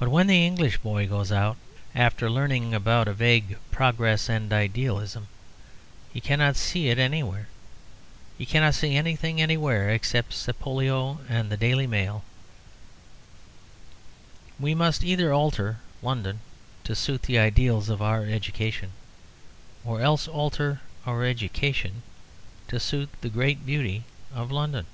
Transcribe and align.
But 0.00 0.08
when 0.08 0.26
the 0.26 0.44
English 0.44 0.78
boy 0.78 1.06
goes 1.06 1.30
out, 1.30 1.56
after 1.94 2.28
learning 2.28 2.74
about 2.74 3.06
a 3.06 3.14
vague 3.14 3.56
progress 3.70 4.28
and 4.28 4.52
idealism, 4.52 5.28
he 6.12 6.20
cannot 6.20 6.56
see 6.56 6.88
it 6.88 6.98
anywhere. 6.98 7.46
He 8.36 8.44
cannot 8.44 8.74
see 8.74 8.96
anything 8.96 9.40
anywhere, 9.40 9.90
except 9.90 10.32
Sapolio 10.32 11.20
and 11.28 11.52
the 11.52 11.56
Daily 11.56 11.86
Mail. 11.86 12.24
We 14.58 14.74
must 14.74 15.04
either 15.04 15.32
alter 15.32 15.78
London 16.02 16.40
to 16.82 16.96
suit 16.96 17.22
the 17.22 17.38
ideals 17.38 17.88
of 17.88 18.02
our 18.02 18.24
education, 18.26 18.90
or 19.84 20.00
else 20.00 20.26
alter 20.26 20.80
our 21.06 21.24
education 21.24 22.02
to 22.66 22.80
suit 22.80 23.08
the 23.20 23.28
great 23.28 23.64
beauty 23.64 24.02
of 24.34 24.50
London. 24.50 24.86